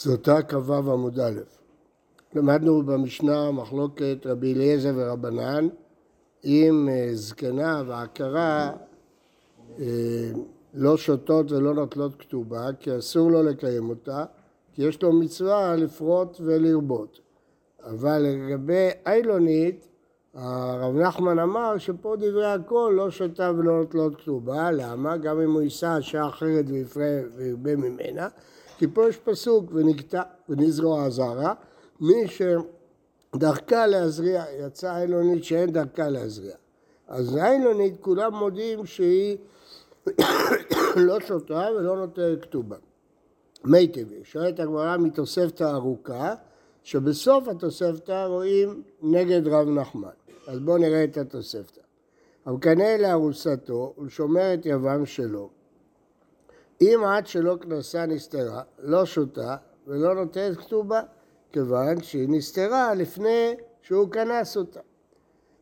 סוטה 0.00 0.42
כ"ו 0.42 0.74
עמוד 0.74 1.20
א'. 1.20 1.40
למדנו 2.34 2.82
במשנה 2.82 3.50
מחלוקת 3.50 4.18
רבי 4.26 4.54
אליעזר 4.54 4.92
ורבנן 4.96 5.68
אם 6.44 6.88
אה, 6.90 7.08
זקנה 7.12 7.82
ועקרה 7.86 8.72
אה, 9.78 10.30
לא 10.74 10.96
שותות 10.96 11.52
ולא 11.52 11.74
נוטלות 11.74 12.16
כתובה 12.18 12.66
כי 12.80 12.98
אסור 12.98 13.30
לו 13.30 13.42
לקיים 13.42 13.88
אותה 13.88 14.24
כי 14.72 14.82
יש 14.82 15.02
לו 15.02 15.12
מצווה 15.12 15.76
לפרוט 15.76 16.40
ולרבות. 16.40 17.20
אבל 17.84 18.18
לגבי 18.18 18.88
איילונית 19.06 19.88
הרב 20.34 20.96
נחמן 20.96 21.38
אמר 21.38 21.78
שפה 21.78 22.16
דברי 22.16 22.52
הכל 22.52 22.92
לא 22.96 23.10
שותה 23.10 23.52
ולא 23.56 23.78
נוטלות 23.78 24.16
כתובה, 24.16 24.70
למה? 24.70 25.16
גם 25.16 25.40
אם 25.40 25.52
הוא 25.52 25.62
ייסע 25.62 25.98
שעה 26.00 26.28
אחרת 26.28 26.64
וירבה 27.36 27.76
ממנה 27.76 28.28
כי 28.78 28.86
פה 28.94 29.08
יש 29.08 29.16
פסוק, 29.16 29.64
ונקטע 29.74 30.22
ונזרוע 30.48 31.04
הזרע, 31.04 31.52
מי 32.00 32.24
שדרכה 32.26 33.86
להזריע, 33.86 34.44
יצאה 34.66 35.02
אילונית 35.02 35.44
שאין 35.44 35.72
דרכה 35.72 36.08
להזריע. 36.08 36.54
אז 37.08 37.36
האילונית 37.36 37.94
כולם 38.00 38.34
מודים 38.34 38.86
שהיא 38.86 39.36
לא 41.06 41.20
שותה 41.20 41.68
ולא 41.76 41.96
נותנת 41.96 42.42
כתובה. 42.42 42.76
מי 43.64 43.88
טבעי, 43.88 44.24
שואלת 44.24 44.60
הגמרא 44.60 44.96
מתוספתא 44.96 45.64
ארוכה, 45.64 46.34
שבסוף 46.82 47.48
התוספתא 47.48 48.26
רואים 48.26 48.82
נגד 49.02 49.48
רב 49.48 49.68
נחמן. 49.68 50.08
אז 50.46 50.58
בואו 50.58 50.78
נראה 50.78 51.04
את 51.04 51.16
התוספתא. 51.16 51.80
המקנא 52.46 52.96
לארוסתו 52.98 53.94
ולשומר 53.98 54.54
את 54.54 54.66
יבם 54.66 55.06
שלו, 55.06 55.50
אם 56.80 57.00
עד 57.06 57.26
שלא 57.26 57.56
כנסה 57.60 58.06
נסתרה, 58.06 58.62
לא 58.78 59.04
שותה 59.04 59.56
ולא 59.86 60.14
נותנת 60.14 60.56
כתובה, 60.56 61.00
כיוון 61.52 62.02
שהיא 62.02 62.28
נסתרה 62.28 62.94
לפני 62.94 63.54
שהוא 63.82 64.10
כנס 64.10 64.56
אותה. 64.56 64.80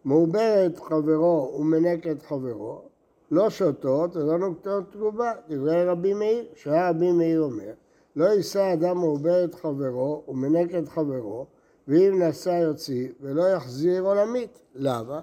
מעוברת 0.05 0.79
חברו 0.79 1.57
ומנקת 1.59 2.23
חברו, 2.23 2.83
לא 3.31 3.51
שותות 3.51 4.17
ולא 4.17 4.39
נותנות 4.39 4.85
כתובה, 4.91 5.33
דברי 5.49 5.85
רבי 5.85 6.15
מאיר, 6.15 6.45
שהיה 6.55 6.91
רבי 6.91 7.13
מאיר 7.13 7.41
אומר, 7.41 7.73
לא 8.17 8.25
יישא 8.25 8.73
אדם 8.73 8.99
מעוברת 8.99 9.55
חברו 9.55 10.25
ומנקת 10.29 10.89
חברו, 10.89 11.47
ואם 11.89 12.23
נשא 12.23 12.51
יוציא 12.51 13.09
ולא 13.21 13.49
יחזיר 13.49 14.03
עולמית. 14.03 14.63
למה? 14.75 15.21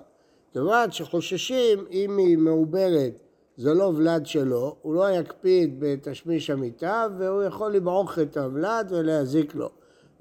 כיוון 0.53 0.91
שחוששים 0.91 1.85
אם 1.91 2.17
היא 2.17 2.37
מעוברת 2.37 3.22
זה 3.57 3.73
לא 3.73 3.91
ולד 3.95 4.25
שלו, 4.25 4.75
הוא 4.81 4.95
לא 4.95 5.11
יקפיד 5.11 5.75
בתשמיש 5.79 6.49
המיטה 6.49 7.07
והוא 7.17 7.43
יכול 7.43 7.71
לבעוך 7.71 8.19
את 8.19 8.37
הוולד 8.37 8.87
ולהזיק 8.91 9.55
לו. 9.55 9.69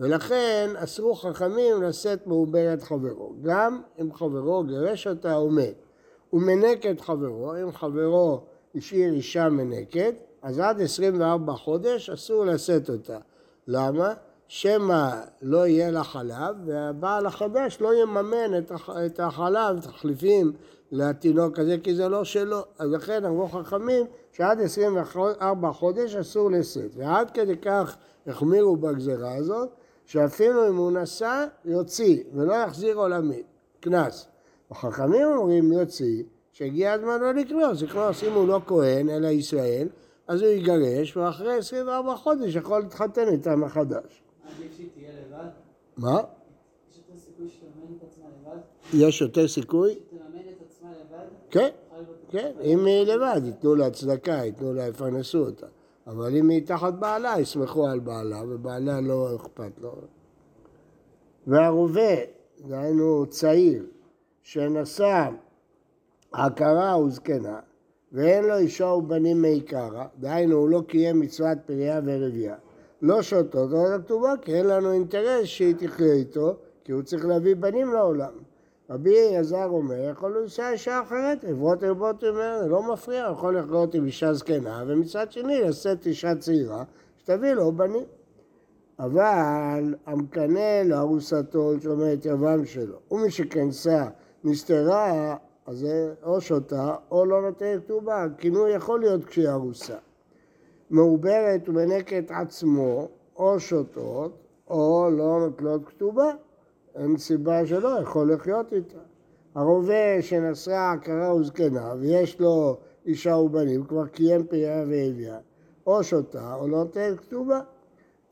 ולכן 0.00 0.70
אסרו 0.77 1.14
חכמים 1.14 1.83
לשאת 1.83 2.27
מעוברת 2.27 2.83
חברו, 2.83 3.34
גם 3.42 3.83
אם 4.00 4.12
חברו 4.12 4.64
גירש 4.64 5.06
אותה 5.06 5.36
או 5.36 5.50
מת. 5.50 5.74
הוא 6.30 6.42
מנק 6.42 6.86
את 6.86 7.00
חברו, 7.00 7.62
אם 7.62 7.72
חברו 7.72 8.41
השאיר 8.74 9.12
אישה 9.12 9.48
מנקת, 9.48 10.14
אז 10.42 10.58
עד 10.58 10.80
24 10.80 11.52
חודש 11.52 12.11
אסור 12.11 12.44
לשאת 12.44 12.91
אותה. 12.91 13.19
למה? 13.69 14.14
שמא 14.55 15.11
לא 15.42 15.67
יהיה 15.67 15.91
לה 15.91 16.05
חלב 16.05 16.56
והבעל 16.67 17.27
החדש 17.27 17.78
לא 17.81 17.95
יממן 17.95 18.58
את 19.06 19.20
החלב, 19.20 19.81
תחליפים 19.81 20.53
לתינוק 20.91 21.58
הזה, 21.58 21.77
כי 21.83 21.95
זה 21.95 22.08
לא 22.08 22.25
שלו. 22.25 22.61
אז 22.78 22.91
לכן 22.91 23.25
אמרו 23.25 23.48
חכמים 23.48 24.06
שעד 24.33 24.61
24 24.61 25.73
חודש 25.73 26.14
אסור 26.14 26.50
לשאת. 26.50 26.91
ועד 26.97 27.30
כדי 27.30 27.56
כך 27.56 27.97
החמירו 28.27 28.77
בגזרה 28.77 29.34
הזאת, 29.34 29.69
שאפילו 30.06 30.69
אם 30.69 30.77
הוא 30.77 30.92
נסע, 30.92 31.45
יוציא, 31.64 32.23
ולא 32.34 32.55
יחזיר 32.55 32.97
עולמית, 32.97 33.47
קנס. 33.80 34.27
החכמים 34.70 35.27
אומרים 35.27 35.73
יוציא, 35.73 36.23
שהגיע 36.53 36.92
הזמן 36.92 37.20
לא 37.20 37.35
לקנוס, 37.35 37.83
לקנוס 37.83 38.24
אם 38.24 38.33
הוא 38.33 38.48
לא 38.48 38.61
כהן, 38.67 39.08
אלא 39.08 39.29
ישראל, 39.29 39.89
אז 40.29 40.42
הוא 40.42 40.51
יגרש, 40.51 41.17
ואחרי 41.17 41.55
24 41.55 42.17
חודש 42.17 42.55
יכול 42.55 42.80
להתחתן 42.80 43.29
איתה 43.29 43.57
מחדש. 43.57 44.21
מה? 45.96 46.20
יש 48.95 49.20
יותר 49.20 49.48
סיכוי 49.48 49.95
שתממן 49.95 50.40
את 50.57 50.63
עצמה 50.68 50.90
לבד? 50.90 51.27
כן, 51.51 51.70
כן, 52.30 52.52
אם 52.64 52.86
היא 52.86 53.02
לבד, 53.07 53.41
ייתנו 53.45 53.74
לה 53.74 53.91
צדקה, 53.91 54.33
ייתנו 54.33 54.73
לה, 54.73 54.89
יפרנסו 54.89 55.39
אותה. 55.39 55.67
אבל 56.07 56.36
אם 56.36 56.48
היא 56.48 56.67
תחת 56.67 56.95
בעלה, 56.95 57.35
יסמכו 57.41 57.89
על 57.89 58.01
בעלה, 58.01 58.42
ובעלה 58.48 59.01
לא 59.01 59.36
אכפת 59.36 59.73
לו. 59.80 59.95
והרובה, 61.46 62.14
דהיינו 62.67 63.27
צעיר, 63.27 63.86
שנשא 64.42 65.29
עקרה 66.33 66.98
וזקנה, 66.98 67.61
ואין 68.12 68.45
לו 68.45 68.57
אישה 68.57 68.86
ובנים 68.86 69.42
מעיקרא, 69.42 70.05
דהיינו 70.18 70.57
הוא 70.57 70.68
לא 70.68 70.83
קיים 70.86 71.20
מצוות 71.20 71.58
פריה 71.67 72.01
ורבייה, 72.05 72.57
לא 73.02 73.23
שותות 73.23 73.70
לא 73.70 73.98
כתובה, 74.05 74.35
כי 74.42 74.55
אין 74.55 74.67
לנו 74.67 74.92
אינטרס 74.92 75.45
שהיא 75.45 75.74
תחיה 75.79 76.13
איתו, 76.13 76.57
כי 76.85 76.92
הוא 76.92 77.02
צריך 77.02 77.27
להביא 77.27 77.57
בנים 77.57 77.92
לעולם. 77.92 78.33
רבי 78.90 79.29
אלעזר 79.29 79.64
אומר, 79.64 80.08
יכול 80.11 80.39
לנסוע 80.39 80.70
אישה 80.70 81.02
אחרת, 81.02 81.45
עברות 81.45 81.83
רבות 81.83 82.24
ממנו, 82.24 82.68
לא 82.68 82.92
מפריע, 82.92 83.29
יכול 83.33 83.58
לחיות 83.58 83.95
עם 83.95 84.07
אישה 84.07 84.33
זקנה, 84.33 84.85
ומצד 84.86 85.33
שני 85.33 85.61
לשאת 85.61 86.07
אישה 86.07 86.35
צעירה, 86.35 86.85
שתביא 87.18 87.52
לו 87.52 87.73
בנים. 87.73 88.05
אבל 88.98 89.95
המקנא 90.07 90.83
לארוסתו, 90.85 91.73
שאומר 91.80 92.12
את 92.12 92.27
יבם 92.27 92.64
שלו, 92.64 92.96
ומי 93.11 93.30
שכנסה 93.30 94.07
נסתרה, 94.45 95.36
אז 95.67 95.79
זה 95.79 96.14
או 96.23 96.41
שותה 96.41 96.95
או 97.11 97.24
לא 97.24 97.42
נותן 97.42 97.79
כתובה, 97.85 98.27
כינוי 98.39 98.70
יכול 98.70 99.01
להיות 99.01 99.24
כשהיא 99.24 99.48
ארוסה. 99.48 99.96
מעוברת 100.92 101.69
ומנקת 101.69 102.30
עצמו, 102.30 103.08
או 103.36 103.61
שותות, 103.61 104.33
או 104.70 105.08
לא 105.13 105.41
נוטלות 105.41 105.86
כתובה. 105.86 106.33
אין 106.95 107.17
סיבה 107.17 107.67
שלא, 107.67 108.01
יכול 108.03 108.33
לחיות 108.33 108.73
איתה. 108.73 108.98
הרובה 109.55 110.23
שנשאה 110.23 110.92
עקרה 110.92 111.35
וזקנה 111.35 111.95
ויש 112.01 112.41
לו 112.41 112.77
אישה 113.07 113.36
ובנים, 113.36 113.85
כבר 113.85 114.07
קיים 114.07 114.47
פריה 114.47 114.85
והביאה, 114.89 115.39
או 115.86 116.05
שותה 116.05 116.55
או 116.55 116.69
לא 116.69 116.79
נותנת 116.79 117.20
כתובה. 117.20 117.61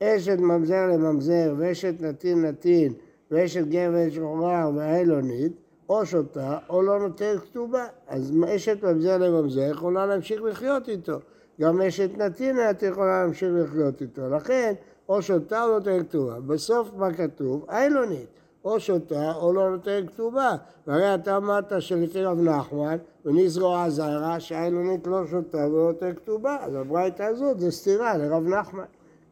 אשת 0.03 0.37
ממזר 0.39 0.87
לממזר 0.87 1.53
ואשת 1.57 2.01
נתין 2.01 2.45
נתין 2.45 2.93
ואשת 3.31 3.63
גבר 3.67 4.09
שחורר 4.09 4.71
והאלונית, 4.75 5.51
או 5.89 6.05
שותה 6.05 6.57
או 6.69 6.81
לא 6.81 6.99
נותנת 6.99 7.39
כתובה. 7.39 7.85
אז 8.07 8.33
אשת 8.55 8.83
ממזר 8.83 9.17
לממזר 9.17 9.71
יכולה 9.71 10.05
להמשיך 10.05 10.41
לחיות 10.41 10.89
איתו. 10.89 11.19
גם 11.59 11.81
אשת 11.81 12.17
נתינה 12.17 12.69
את 12.69 12.83
יכולה 12.83 13.23
להמשיך 13.23 13.49
לחיות 13.55 14.01
איתו. 14.01 14.29
לכן, 14.29 14.73
או 15.09 15.21
שותה 15.21 15.63
או 15.63 15.69
נותנת 15.69 16.09
כתובה. 16.09 16.39
בסוף 16.39 16.89
מה 16.95 17.13
כתוב? 17.13 17.65
איילונית. 17.69 18.27
או 18.65 18.79
שותה 18.79 19.33
או 19.35 19.53
לא 19.53 19.69
נותנת 19.69 20.09
כתובה. 20.09 20.55
והרי 20.87 21.15
אתה 21.15 21.37
אמרת 21.37 21.73
שלפי 21.79 22.23
רב 22.23 22.39
נחמן, 22.41 22.97
ונזרוע 23.25 23.89
זרע, 23.89 24.39
שהאילונית 24.39 25.07
לא 25.07 25.27
שותה 25.27 25.57
ולא 25.57 25.91
נותנת 25.91 26.17
כתובה. 26.17 26.57
אז 26.61 26.75
הברייתא 26.75 27.23
הזאת 27.23 27.59
זה 27.59 27.71
סתירה 27.71 28.17
לרב 28.17 28.47
נחמן. 28.47 28.83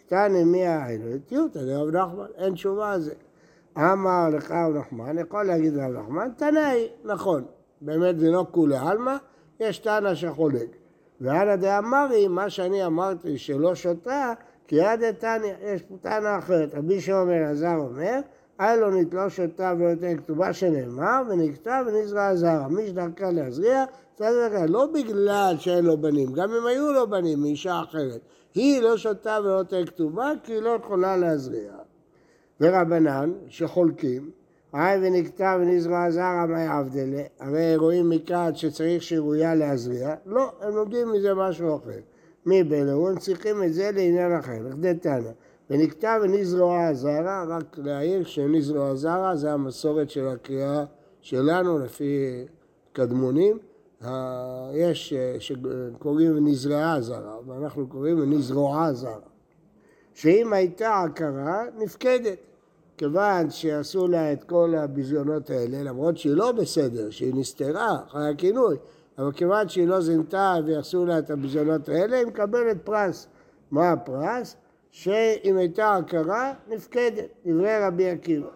קטני 0.06 0.44
מי 0.44 0.68
האילונית? 0.68 1.31
יוטה 1.31 1.59
לרב 1.62 1.96
נחמן, 1.96 2.25
אין 2.38 2.53
תשובה 2.53 2.91
על 2.91 3.01
זה. 3.01 3.13
אמר 3.78 4.30
לך 4.30 4.51
רב 4.51 4.78
נחמן, 4.78 5.18
יכול 5.18 5.44
להגיד 5.44 5.78
רב 5.78 5.91
נחמן, 5.91 6.30
תנאי, 6.38 6.88
נכון. 7.03 7.44
באמת 7.81 8.19
זה 8.19 8.31
לא 8.31 8.46
כולי 8.51 8.78
עלמא, 8.78 9.16
יש 9.59 9.80
תנא 9.80 10.16
שחולק. 10.16 10.79
ואנא 11.22 11.56
דאמרי, 11.56 12.28
מה 12.28 12.50
שאני 12.50 12.85
אמרתי 12.85 13.38
שלא 13.38 13.75
שותה, 13.75 14.34
כי 14.68 14.75
יד 14.75 15.00
דתניא, 15.00 15.53
יש 15.62 15.81
טענה 16.02 16.38
אחרת. 16.38 16.75
רבי 16.75 17.01
שאומר, 17.01 17.33
אלעזר 17.33 17.75
אומר, 17.75 18.19
איילונית 18.60 19.13
לא 19.13 19.30
שותה 19.30 19.74
ונותן 19.77 20.18
כתובה 20.18 20.54
שנאמר, 20.54 21.21
ונקטע 21.30 21.81
ונזרע 21.88 22.36
זרע. 22.36 22.68
מי 22.68 22.88
שדרכה 22.88 23.31
להזריע, 23.31 23.86
לא 24.68 24.86
בגלל 24.94 25.56
שאין 25.60 25.86
לו 25.86 25.98
בנים, 25.98 26.33
גם 26.33 26.54
אם 26.54 26.66
היו 26.68 26.94
לו 26.94 27.10
בנים 27.10 27.42
מאישה 27.42 27.81
אחרת. 27.81 28.22
היא 28.56 28.81
לא 28.81 28.98
שותה 28.98 29.38
ונותן 29.44 29.86
כתובה, 29.86 30.31
כי 30.44 30.54
היא 30.54 30.62
לא 30.62 30.69
יכולה 30.69 31.18
להזריע. 31.18 31.72
ורבנן, 32.62 33.31
שחולקים, 33.48 34.31
היי 34.74 35.07
ונקטע 35.07 35.57
ונזרע 35.62 36.12
זרע 36.12 36.45
מה 36.50 36.62
יעבדלה, 36.62 37.21
הרי 37.39 37.75
רואים 37.75 38.10
מכאן 38.10 38.51
שצריך 38.56 39.04
שירויה 39.04 39.56
להזריע, 39.56 40.16
לא, 40.25 40.51
הם 40.62 40.75
לומדים 40.75 41.12
מזה 41.12 41.33
משהו 41.33 41.75
אחר. 41.75 42.00
מי 42.45 42.60
הם 42.60 43.18
צריכים 43.19 43.63
את 43.63 43.74
זה 43.74 43.92
לעניין 43.94 44.36
אחר, 44.39 44.60
לכדי 44.69 44.94
תנא. 44.94 45.31
ונקטע 45.69 46.18
ונזרוע 46.21 46.94
זרע, 46.94 47.44
רק 47.48 47.77
להעיר 47.77 48.24
שנזרוע 48.24 48.95
זרע 48.95 49.36
זה 49.36 49.54
המסורת 49.54 50.10
של 50.10 50.27
הקריאה 50.27 50.86
שלנו 51.22 51.80
לפי 51.80 52.45
קדמונים. 52.94 53.57
יש 54.74 55.13
שקוראים 55.39 56.48
נזרעה 56.48 57.01
זרע, 57.01 57.38
ואנחנו 57.48 57.88
קוראים 57.88 58.33
נזרוע 58.33 58.94
זרע. 58.94 59.30
שאם 60.13 60.54
הייתה 60.54 61.04
עקרה, 61.04 61.63
נפקדת. 61.77 62.49
כיוון 63.00 63.50
שעשו 63.50 64.07
לה 64.07 64.34
את 64.34 64.44
כל 64.44 64.75
הביזיונות 64.75 65.50
האלה, 65.50 65.84
למרות 65.84 66.18
שהיא 66.18 66.34
לא 66.34 66.51
בסדר, 66.51 67.10
שהיא 67.10 67.34
נסתרה 67.36 67.98
אחרי 68.07 68.30
הכינוי, 68.30 68.78
אבל 69.18 69.31
כיוון 69.31 69.69
שהיא 69.69 69.88
לא 69.88 70.01
זינתה 70.01 70.56
ועשו 70.66 71.06
לה 71.06 71.19
את 71.19 71.30
הביזיונות 71.30 71.90
האלה, 71.90 72.18
היא 72.18 72.25
מקבלת 72.25 72.78
פרס. 72.84 73.28
מה 73.72 73.92
הפרס? 73.92 74.56
שאם 74.92 75.57
הייתה 75.57 75.96
עקרה, 75.96 76.54
נפקדת, 76.68 77.30
דברי 77.46 77.80
רבי 77.88 78.10
עקיבא. 78.10 78.48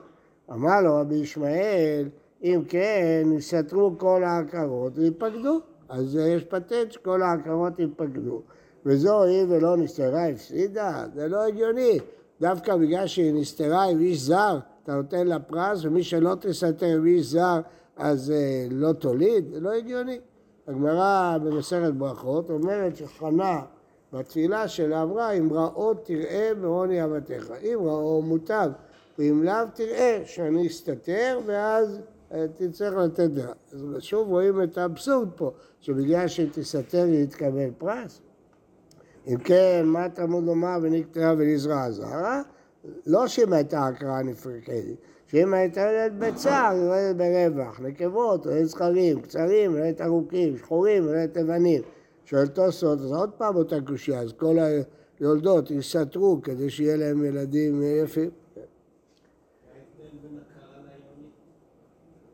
אמר 0.52 0.82
לו 0.82 0.96
רבי 0.96 1.16
ישמעאל, 1.16 2.10
אם 2.44 2.62
כן, 2.68 3.24
יסתרו 3.38 3.96
כל 3.98 4.24
העקרות 4.24 4.98
ויפקדו. 4.98 5.60
אז 5.90 6.16
יש 6.16 6.44
פטנט 6.44 6.92
שכל 6.92 7.22
העקרות 7.22 7.80
ייפקדו. 7.80 8.42
וזו 8.86 9.24
היא 9.24 9.46
ולא 9.50 9.78
נסתרה 9.78 10.28
הפסידה, 10.28 11.06
זה 11.16 11.28
לא 11.28 11.44
הגיוני. 11.44 12.00
דווקא 12.44 12.76
בגלל 12.76 13.08
שהיא 13.08 13.34
נסתרה 13.34 13.84
עם 13.84 14.00
איש 14.00 14.20
זר, 14.20 14.60
אתה 14.84 14.96
נותן 14.96 15.28
לה 15.28 15.40
פרס, 15.40 15.86
ומי 15.86 16.04
שלא 16.04 16.36
תסתר 16.40 16.86
עם 16.86 17.06
איש 17.06 17.26
זר, 17.26 17.62
אז 17.98 18.32
אה, 18.32 18.68
לא 18.72 18.94
תוליד, 18.94 19.50
זה 19.54 19.60
לא 19.60 19.72
הגיוני. 19.72 20.20
הגמרא 20.68 21.38
במסכת 21.44 21.94
ברכות 21.94 22.50
אומרת 22.50 22.96
שחנה 22.96 23.62
בתפילה 24.14 24.68
שלה 24.68 25.02
אמרה, 25.02 25.32
אם 25.32 25.54
רעו 25.54 25.94
תראה 25.94 26.52
מעוני 26.62 27.04
אבתך. 27.04 27.52
אם 27.62 27.80
רעו 27.82 28.22
מוטב, 28.22 28.72
ואם 29.20 29.44
לאו 29.44 29.66
תראה 29.74 30.22
שאני 30.26 30.68
אסתתר, 30.68 31.40
ואז 31.46 32.00
אה, 32.34 32.46
תצטרך 32.58 32.94
לתת 32.94 33.30
דירה. 33.30 33.54
אז 33.74 33.86
שוב 34.00 34.28
רואים 34.28 34.64
את 34.64 34.78
האבסורד 34.78 35.30
פה, 35.36 35.52
שבגלל 35.80 36.28
שהיא 36.28 36.50
תסתתר 36.54 37.04
היא 37.04 37.26
תקבל 37.26 37.70
פרס. 37.78 38.22
אם 39.28 39.38
כן, 39.38 39.84
מה 39.86 40.10
תלמוד 40.10 40.44
לומר 40.44 40.78
ונקטרה 40.82 41.34
ונזרע 41.38 41.92
זרע? 41.92 42.42
לא 43.08 43.28
שאם 43.28 43.54
הייתה 43.54 43.88
הקראה 43.88 44.24
נפרקדת, 44.24 44.98
שאם 45.28 45.54
הייתה 45.54 45.82
יולדת 45.82 46.12
בצער, 46.20 46.72
היא 46.72 46.82
יולדת 46.82 47.16
ברווח, 47.16 47.80
נקבות, 47.80 48.46
יולדת 48.46 48.66
זכרים, 48.66 49.22
קצרים, 49.22 49.72
יולדת 49.72 50.02
ארוכים, 50.02 50.58
שחורים, 50.58 51.04
יולדת 51.04 51.38
לבנים. 51.38 51.82
שואל 52.26 52.48
תוספות, 52.48 53.00
אז 53.00 53.12
עוד 53.12 53.32
פעם 53.38 53.56
אותה 53.56 53.76
קושייה, 53.88 54.22
אז 54.22 54.34
כל 54.34 54.58
היולדות 55.20 55.72
יסתרו 55.72 56.40
כדי 56.44 56.70
שיהיה 56.70 56.98
להם 56.98 57.26
ילדים 57.26 57.82
יפים. 58.04 58.30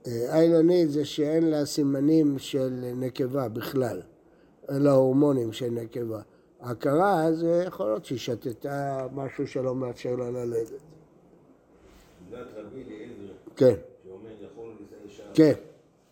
העילונית 0.05 0.91
זה 0.91 1.05
שאין 1.05 1.49
לה 1.49 1.65
סימנים 1.65 2.39
של 2.39 2.91
נקבה 2.95 3.49
בכלל, 3.49 4.01
אין 4.69 4.81
לה 4.81 4.91
הורמונים 4.91 5.53
של 5.53 5.69
נקבה. 5.69 6.21
הכרה 6.61 7.31
זה 7.33 7.63
יכול 7.67 7.85
להיות 7.85 8.05
שהיא 8.05 8.19
שתתה 8.19 9.07
משהו 9.13 9.47
שלא 9.47 9.75
מאפשר 9.75 10.15
לה 10.15 10.31
ללדת. 10.31 10.71
עמדת 12.27 12.47
רבי 12.55 12.83
אליעזר, 12.83 13.33
כן, 13.55 13.73
שאומר 14.03 14.29
יכול 14.51 14.71
אישה, 15.05 15.23
כן, 15.33 15.53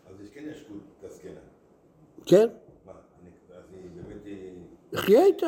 אז 0.09 0.21
יש 0.21 0.29
כן 0.29 0.43
ישקות 0.51 0.77
כזקנה. 1.03 1.31
כן, 2.25 2.47
מה, 2.85 2.91
אני- 3.21 3.57
אז 3.57 3.63
היא 3.73 3.89
באמת, 3.95 4.25
אה, 5.11 5.25
איתה, 5.25 5.47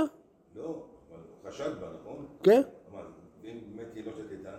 לא, 0.55 0.83
אבל 1.11 1.51
חשד 1.51 1.71
בה, 1.81 1.87
נכון? 2.01 2.25
כן. 2.43 2.61
אמר, 2.93 3.01
ואם 3.43 3.57
באמת 3.75 3.87
היא 3.95 4.05
לא 4.05 4.11
שתתה, 4.11 4.51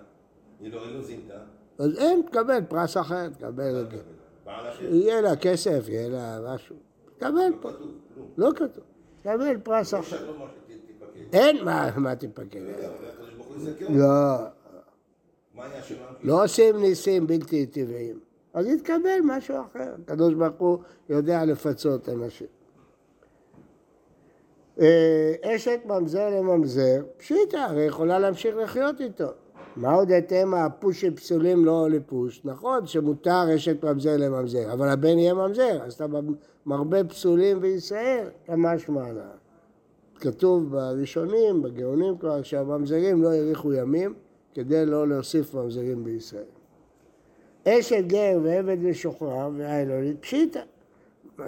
היא 0.60 0.72
לא 0.72 0.84
היא 0.84 0.94
לא 0.94 1.02
זינתה, 1.02 1.38
אז 1.78 1.98
אין, 1.98 2.22
תקבל 2.22 2.60
פרס 2.68 2.96
אחר, 2.96 3.28
תקבל. 3.28 3.86
בעל 4.44 4.68
אחר, 4.70 4.84
יהיה 4.84 5.20
לה 5.20 5.36
כסף, 5.36 5.84
יהיה 5.88 6.08
לה 6.08 6.54
משהו, 6.54 6.76
תקבל 7.16 7.30
לא 7.62 7.62
כלום. 7.62 7.98
לא 8.36 8.50
כתוב, 8.56 8.84
תקבל 9.22 9.58
פרס 9.62 9.94
לא 9.94 9.98
אחר. 10.00 10.32
מה 10.38 10.46
שתפקד. 10.66 11.34
אין, 11.34 11.64
מה, 11.64 11.90
מה 11.96 12.16
תפקד? 12.16 12.60
לא. 13.88 13.98
לא? 13.98 14.36
לא 16.22 16.44
עושים 16.44 16.76
ניסים 16.76 17.26
בלתי 17.26 17.66
טבעיים. 17.66 18.20
אז 18.54 18.66
יתקבל 18.66 19.18
משהו 19.24 19.56
אחר. 19.72 19.94
הקדוש 20.02 20.34
ברוך 20.34 20.54
הוא 20.58 20.78
יודע 21.08 21.44
לפצות 21.44 22.08
אנשים. 22.08 22.46
אה, 24.80 25.34
אשת 25.42 25.80
ממזר 25.84 26.30
לממזר, 26.30 27.02
פשיטא, 27.16 27.56
הרי 27.56 27.82
יכולה 27.82 28.18
להמשיך 28.18 28.56
לחיות 28.56 29.00
איתו. 29.00 29.28
מה 29.76 29.94
עוד 29.94 30.10
אתם 30.10 30.54
הפושים 30.54 31.16
פסולים 31.16 31.64
לא 31.64 31.90
לפוש? 31.90 32.40
נכון 32.44 32.86
שמותר 32.86 33.54
אשת 33.56 33.84
ממזר 33.84 34.16
לממזר, 34.16 34.72
אבל 34.72 34.88
הבן 34.88 35.18
יהיה 35.18 35.34
ממזר, 35.34 35.82
אז 35.82 35.92
אתה 35.92 36.06
מרבה 36.66 37.04
פסולים 37.04 37.60
בישראל, 37.60 38.26
כמשמע 38.46 39.12
לה. 39.12 39.30
כתוב 40.20 40.70
בראשונים, 40.70 41.62
בגאונים 41.62 42.18
כבר, 42.18 42.42
שהממזרים 42.42 43.22
לא 43.22 43.32
האריכו 43.32 43.72
ימים 43.72 44.14
כדי 44.54 44.86
לא 44.86 45.08
להוסיף 45.08 45.54
ממזרים 45.54 46.04
בישראל. 46.04 46.42
אשת 47.68 48.04
גר 48.06 48.38
ועבד 48.42 48.76
ושוחרר 48.82 49.50
והאלונית 49.56 50.16
פשיטא. 50.20 50.60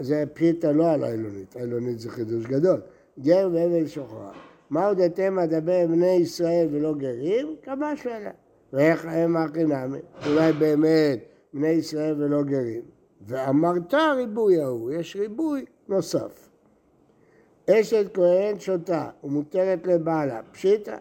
זה 0.00 0.24
פשיטא 0.34 0.66
לא 0.66 0.90
על 0.90 1.04
האלונית, 1.04 1.56
האלונית 1.56 2.00
זה 2.00 2.10
חידוש 2.10 2.46
גדול. 2.46 2.80
גר 3.20 3.48
ועבד 3.52 3.82
ושוחרר. 3.84 4.51
מה 4.72 4.86
עוד 4.86 5.00
אתם 5.00 5.38
אדבר 5.38 5.86
בני 5.88 6.10
ישראל 6.10 6.68
ולא 6.70 6.94
גרים? 6.94 7.56
כמה 7.62 7.96
שאלה. 7.96 8.30
ואיך 8.72 9.06
הם 9.10 9.36
הכי 9.36 9.64
אולי 10.26 10.52
באמת 10.52 11.18
בני 11.54 11.68
ישראל 11.68 12.22
ולא 12.22 12.42
גרים. 12.42 12.82
ואמרת 13.26 13.94
ריבוי 13.94 14.60
ההוא, 14.60 14.90
יש 14.90 15.16
ריבוי 15.16 15.64
נוסף. 15.88 16.48
אשת 17.70 18.06
כהן 18.14 18.58
שותה 18.58 19.08
ומותרת 19.24 19.86
לבעלה, 19.86 20.40
פשיטא. 20.52 20.96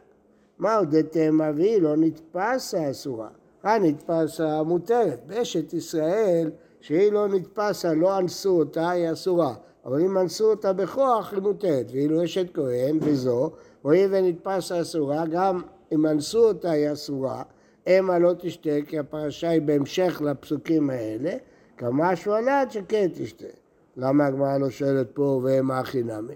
מה 0.58 0.76
הודיתם 0.76 1.40
והיא 1.56 1.82
לא 1.82 1.96
נתפסה 1.98 2.92
אסורה. 2.92 3.30
הנתפסה 3.64 4.64
מותרת. 4.64 5.20
באשת 5.28 5.74
ישראל, 5.74 6.52
שהיא 6.82 7.12
לא 7.12 7.28
נתפסה, 7.28 7.94
לא 7.94 8.20
אנסו 8.20 8.60
אותה, 8.60 8.90
היא 8.90 9.12
אסורה. 9.12 9.54
אבל 9.86 10.02
אם 10.02 10.18
אנסו 10.18 10.50
אותה 10.50 10.74
בכוח, 10.74 11.34
היא 11.34 11.42
מותרת. 11.42 11.86
ואילו 11.92 12.24
אשת 12.24 12.48
כהן 12.54 13.00
וזו, 13.02 13.52
הואיל 13.82 14.10
ונתפסה 14.14 14.82
אסורה, 14.82 15.26
גם 15.26 15.62
אם 15.92 16.06
אנסו 16.06 16.48
אותה 16.48 16.72
היא 16.72 16.92
אסורה, 16.94 17.44
המה 17.88 18.20
לא 18.20 18.34
תשתה, 18.40 18.70
כי 18.88 19.00
הפרשה 19.00 19.50
היא 19.50 19.62
בהמשך 19.62 20.22
לפסוקים 20.26 20.90
האלה, 20.90 21.32
כמשהו 21.78 22.34
עלת 22.34 22.72
שכן 22.72 23.08
תשתה. 23.14 23.46
למה 23.98 24.26
הגמרא 24.26 24.58
לא 24.58 24.70
שואלת 24.70 25.08
פה 25.14 25.42
והמה 25.44 25.80
הכי 25.80 26.04
נמי? 26.04 26.36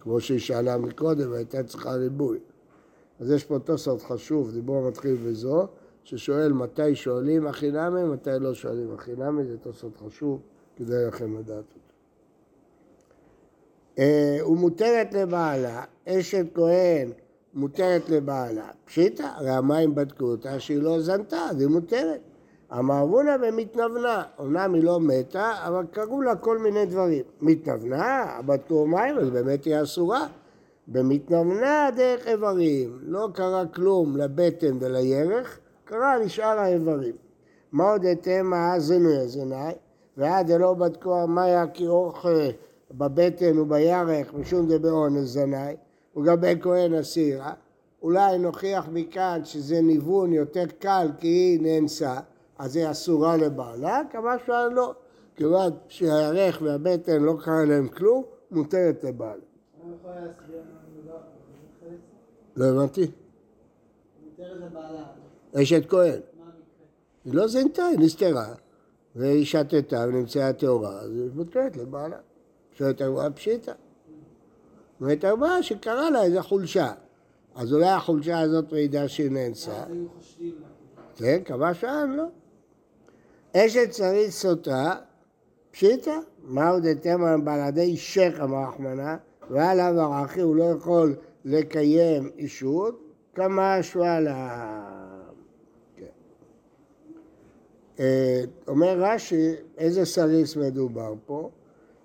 כמו 0.00 0.20
שהיא 0.20 0.38
שאלה 0.38 0.78
מקודם, 0.78 1.32
הייתה 1.32 1.62
צריכה 1.62 1.92
ריבוי. 1.92 2.38
אז 3.20 3.30
יש 3.30 3.44
פה 3.44 3.58
תוספות 3.58 4.02
חשוב, 4.02 4.52
דיבור 4.52 4.88
מתחיל 4.88 5.16
בזו, 5.26 5.66
ששואל 6.04 6.52
מתי 6.52 6.94
שואלים 6.94 7.46
הכי 7.46 7.70
נמי, 7.70 8.04
מתי 8.04 8.30
לא 8.40 8.54
שואלים 8.54 8.94
הכי 8.94 9.12
נמי, 9.16 9.44
זה 9.44 9.58
תוספות 9.58 9.96
חשוב, 10.06 10.40
כדאי 10.76 11.04
לכם 11.04 11.38
לדעת 11.38 11.64
אותו. 11.74 11.80
אה, 13.98 14.38
ומותרת 14.48 15.14
לבעלה, 15.14 15.84
אשת 16.08 16.46
כהן 16.54 17.10
מותרת 17.54 18.08
לבעלה. 18.08 18.68
פשיטא, 18.84 19.22
הרי 19.22 19.50
המים 19.50 19.94
בדקו 19.94 20.24
אותה 20.24 20.60
שהיא 20.60 20.82
לא 20.82 21.00
זנתה, 21.00 21.36
אז 21.50 21.60
היא 21.60 21.68
מותרת. 21.68 22.20
המערבונה 22.70 23.38
במתנוונה, 23.38 24.22
אמנם 24.40 24.74
היא 24.74 24.82
לא 24.82 25.00
מתה, 25.00 25.52
אבל 25.66 25.86
קראו 25.90 26.22
לה 26.22 26.36
כל 26.36 26.58
מיני 26.58 26.86
דברים. 26.86 27.24
מתנוונה, 27.40 28.40
בדקו 28.46 28.86
מים, 28.86 29.18
אז 29.18 29.30
באמת 29.30 29.64
היא 29.64 29.82
אסורה. 29.82 30.26
במתנוונה 30.88 31.88
דרך 31.96 32.26
איברים, 32.28 32.98
לא 33.02 33.28
קרה 33.34 33.66
כלום 33.66 34.16
לבטן 34.16 34.76
ולירך, 34.80 35.58
קרה 35.84 36.18
לשאר 36.18 36.58
האיברים. 36.58 37.14
מה 37.72 37.90
עוד 37.90 38.04
אתם 38.04 38.52
האזנו 38.54 39.10
יזיני, 39.10 39.72
ועד 40.16 40.46
דלא 40.46 40.74
בדקו 40.74 41.26
מה 41.26 41.44
היה 41.44 41.66
כאורך 41.66 42.26
בבטן 42.90 43.58
ובירך 43.58 44.34
משום 44.34 44.66
דבאונס 44.68 45.28
זני, 45.28 45.74
ולגבי 46.16 46.54
כהן 46.60 46.94
אסירה, 46.94 47.52
אולי 48.02 48.38
נוכיח 48.38 48.88
מכאן 48.92 49.40
שזה 49.44 49.80
ניוון 49.80 50.32
יותר 50.32 50.64
קל 50.78 51.08
כי 51.18 51.26
היא 51.26 51.60
נאנסה, 51.62 52.20
אז 52.58 52.76
היא 52.76 52.90
אסורה 52.90 53.36
לבעלה, 53.36 54.02
כמה 54.10 54.36
שאלה 54.46 54.68
לא. 54.68 54.94
כיוון 55.36 55.70
שהירך 55.88 56.62
והבטן 56.62 57.22
לא 57.22 57.36
קרה 57.44 57.64
להם 57.64 57.88
כלום, 57.88 58.22
מותרת 58.50 59.04
לבעלה. 59.04 59.42
לא 62.56 62.64
הבנתי. 62.64 63.10
מותרת 64.24 64.56
לבעלה. 64.60 65.04
אשת 65.62 65.88
כהן. 65.88 66.20
היא 67.24 67.34
לא 67.34 67.48
זינתה, 67.48 67.84
היא 67.84 67.98
נסתרה, 67.98 68.54
והיא 69.16 69.44
שתתה 69.44 70.04
ונמצאה 70.08 70.52
טהורה, 70.52 71.00
אז 71.00 71.10
היא 71.10 71.30
מותרת 71.34 71.76
לבעלה. 71.76 72.16
שואלת 72.72 73.00
הרבעה 73.00 73.30
פשיטא. 73.30 73.72
אומרת 75.00 75.24
הרבעה 75.24 75.62
שקרה 75.62 76.10
לה 76.10 76.22
איזו 76.22 76.42
חולשה. 76.42 76.92
אז 77.54 77.72
אולי 77.72 77.88
החולשה 77.88 78.40
הזאת 78.40 78.72
מעידה 78.72 79.08
שהיא 79.08 79.30
נאנסה. 79.30 79.84
כן, 81.16 81.42
כמה 81.44 81.74
שעה, 81.74 82.04
לא. 82.06 82.24
אשת 83.56 83.94
שרית 83.94 84.30
סוטה, 84.30 84.94
פשיטא, 85.70 86.18
מה 86.42 86.68
עוד 86.68 86.86
על 87.26 87.40
בלעדי 87.40 87.96
שייח 87.96 88.40
אמר 88.40 88.68
רחמנא, 88.68 89.16
ועליו 89.50 90.00
ערכי 90.00 90.40
הוא 90.40 90.56
לא 90.56 90.64
יכול 90.64 91.16
לקיים 91.44 92.30
אישות, 92.38 93.12
כמה. 93.34 93.78
כן. 93.82 95.15
אה, 98.00 98.42
אומר 98.68 98.96
רש"י, 98.98 99.54
איזה 99.78 100.04
סריס 100.04 100.56
מדובר 100.56 101.14
פה? 101.26 101.50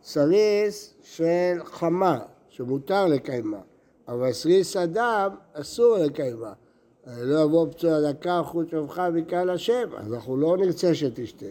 סריס 0.04 0.94
של 1.04 1.58
חמה, 1.64 2.20
שמותר 2.50 3.06
לקיימה, 3.08 3.60
אבל 4.08 4.32
סריס 4.32 4.78
אדם 4.78 5.30
אסור 5.54 5.98
לקיימה. 5.98 6.54
לא 7.08 7.40
יבוא 7.40 7.68
פצוע 7.72 8.12
דקה 8.12 8.42
חוץ 8.46 8.68
שופך 8.72 9.00
מקהל 9.14 9.50
השם, 9.50 9.90
אז 9.98 10.14
אנחנו 10.14 10.38
לא 10.38 10.58
נרצה 10.58 10.96
שתשתה. 10.96 11.46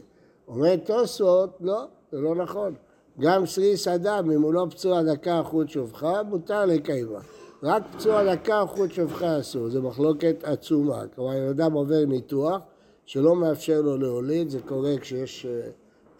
אומר 0.48 0.76
תוספות, 0.76 1.56
לא, 1.60 1.84
זה 2.12 2.18
לא 2.20 2.34
נכון. 2.34 2.74
גם 3.20 3.46
סריס 3.46 3.88
אדם, 3.88 4.30
אם 4.30 4.42
הוא 4.42 4.54
לא 4.54 4.66
פצוע 4.70 5.02
דקה 5.02 5.42
חוץ 5.44 5.68
שופך, 5.68 6.06
מותר 6.28 6.66
לקיימה. 6.66 7.18
רק 7.62 7.82
פצוע 7.92 8.34
דקה 8.34 8.64
חוץ 8.66 8.90
שופך 8.90 9.22
אסור, 9.22 9.68
זו 9.68 9.82
מחלוקת 9.82 10.36
עצומה. 10.42 11.02
כלומר, 11.14 11.38
אם 11.38 11.48
אדם 11.48 11.72
עובר 11.72 12.04
ניתוח 12.06 12.60
שלא 13.10 13.36
מאפשר 13.36 13.80
לו 13.80 13.96
להוליד, 13.96 14.50
זה 14.50 14.60
קורה 14.60 14.98
כשיש 15.00 15.46
אה, 15.46 15.70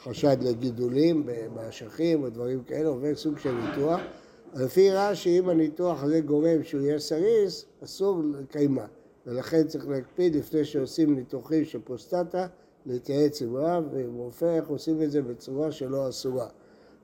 חשד 0.02 0.36
לגידולים 0.42 1.26
באשכים 1.54 2.22
או 2.22 2.28
דברים 2.30 2.62
כאלה, 2.62 2.88
עובר 2.88 3.14
סוג 3.14 3.38
של 3.38 3.52
ניתוח. 3.52 4.00
לפי 4.54 4.90
רש"י, 4.90 5.38
אם 5.38 5.48
הניתוח 5.48 6.02
הזה 6.02 6.20
גורם 6.20 6.62
שהוא 6.62 6.80
יהיה 6.80 6.98
סריס, 6.98 7.64
אסור 7.84 8.22
לקיימה. 8.40 8.86
ולכן 9.26 9.66
צריך 9.66 9.88
להקפיד 9.88 10.36
לפני 10.36 10.64
שעושים 10.64 11.14
ניתוחים 11.14 11.64
של 11.64 11.80
פרוסטטה, 11.80 12.46
להתייעץ 12.86 13.42
עם 13.42 13.56
רב 13.56 13.84
ועם 13.92 14.14
רופא 14.14 14.56
איך 14.56 14.68
עושים 14.68 15.02
את 15.02 15.10
זה 15.10 15.22
בצורה 15.22 15.72
שלא 15.72 16.08
אסורה. 16.08 16.48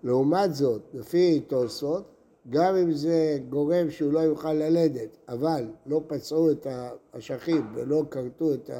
לעומת 0.02 0.54
זאת, 0.54 0.82
לפי 0.94 1.40
תוספות, 1.40 2.04
גם 2.50 2.76
אם 2.76 2.92
זה 2.92 3.38
גורם 3.48 3.90
שהוא 3.90 4.12
לא 4.12 4.20
יוכל 4.20 4.52
ללדת, 4.52 5.16
אבל 5.28 5.66
לא 5.86 6.00
פצעו 6.06 6.50
את 6.50 6.66
האשכים 6.70 7.66
ולא 7.74 8.02
כרתו 8.10 8.54
את 8.54 8.70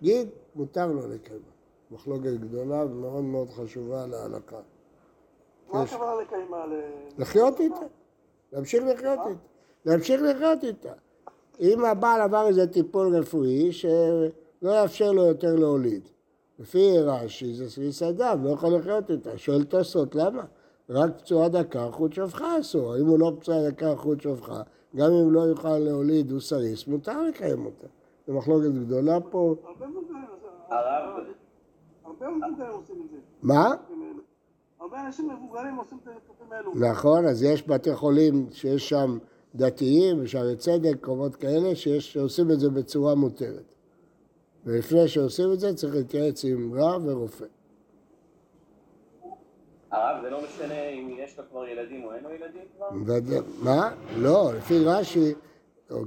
הגיד, 0.00 0.28
מותר 0.54 0.86
לו 0.86 1.08
לקיימה. 1.08 1.44
מחלוקת 1.90 2.32
גדולה 2.40 2.84
ומאוד 2.84 3.24
מאוד 3.24 3.50
חשובה 3.50 4.06
להלכה. 4.06 4.60
מה 5.72 5.82
הכוונה 5.82 6.22
לקיימה? 6.22 6.64
לחיות 7.18 7.60
איתה, 7.60 7.86
להמשיך 8.52 8.84
לחיות 8.84 9.18
איתה, 9.26 9.40
להמשיך 9.84 10.22
לחיות 10.22 10.64
איתה. 10.64 10.92
אם 11.60 11.84
הבעל 11.84 12.20
עבר 12.20 12.46
איזה 12.46 12.66
טיפול 12.66 13.16
רפואי 13.16 13.72
שלא 13.72 14.30
יאפשר 14.62 15.12
לו 15.12 15.26
יותר 15.26 15.54
להוליד. 15.56 16.08
לפי 16.58 16.98
רש"י 16.98 17.54
זה 17.54 17.70
סביס 17.70 18.02
אדם, 18.02 18.44
לא 18.44 18.50
יכול 18.50 18.74
לחיות 18.76 19.10
איתה. 19.10 19.38
שואל 19.38 19.64
תוספות, 19.64 20.14
למה? 20.14 20.44
רק 20.90 21.18
פצועה 21.18 21.48
דקה 21.48 21.88
חוט 21.90 22.12
שופחה 22.12 22.60
אסור. 22.60 22.96
אם 22.96 23.06
הוא 23.06 23.18
לא 23.18 23.32
פצועה 23.40 23.70
דקה 23.70 23.96
חוט 23.96 24.20
שופחה, 24.20 24.62
גם 24.96 25.12
אם 25.12 25.32
לא 25.32 25.40
יוכל 25.40 25.78
להוליד 25.78 26.30
הוא 26.30 26.40
סריס, 26.40 26.86
מותר 26.86 27.22
לקיים 27.22 27.66
אותה. 27.66 27.86
זו 28.30 28.36
מחלוקת 28.36 28.70
גדולה 28.86 29.20
פה. 29.20 29.54
הרבה 29.64 29.86
מבוגרים 32.30 32.70
עושים 32.72 33.02
את 33.04 33.10
זה. 33.10 33.16
מה? 33.42 33.74
הרבה 34.80 35.06
אנשים 35.06 35.30
מבוגרים 35.30 35.76
עושים 35.76 35.98
את 36.02 36.08
הניתוחים 36.08 36.52
האלו. 36.52 36.72
נכון, 36.74 37.26
אז 37.26 37.42
יש 37.42 37.68
בתי 37.68 37.94
חולים 37.94 38.46
שיש 38.52 38.88
שם 38.88 39.18
דתיים, 39.54 40.26
שערי 40.26 40.56
צדק, 40.56 40.96
קרובות 41.00 41.36
כאלה, 41.36 41.74
שיש, 41.74 42.12
שעושים 42.12 42.50
את 42.50 42.60
זה 42.60 42.70
בצורה 42.70 43.14
מותרת. 43.14 43.74
ולפני 44.64 45.08
שעושים 45.08 45.52
את 45.52 45.60
זה 45.60 45.74
צריך 45.74 45.94
להתייעץ 45.94 46.44
עם 46.44 46.74
רב 46.74 47.02
ורופא. 47.06 47.44
הרב, 49.90 50.22
זה 50.22 50.30
לא 50.30 50.40
משנה 50.44 50.88
אם 50.88 51.16
יש 51.18 51.38
לו 51.38 51.44
כבר 51.50 51.66
ילדים 51.66 52.04
או 52.04 52.14
אין 52.14 52.24
לו 52.24 52.30
ילדים 52.30 52.62
כבר? 52.76 52.90
מה? 53.62 53.90
לא, 54.16 54.54
לפי 54.54 54.84
רש"י, 54.84 55.34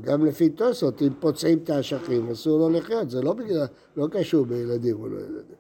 גם 0.02 0.26
לפי 0.26 0.50
טוסות, 0.50 1.02
אם 1.02 1.14
פוצעים 1.20 1.58
את 1.64 1.70
האשכים, 1.70 2.30
אסור 2.30 2.60
לו 2.60 2.70
לחיות, 2.70 3.10
זה 3.10 3.22
לא 3.22 3.34
בגלל, 3.34 3.66
לא 3.98 4.08
קשור 4.12 4.46
בילדים 4.46 5.00
או 5.00 5.08
לא 5.08 5.20
ילדים. 5.20 5.56